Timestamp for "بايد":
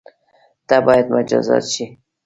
0.85-1.07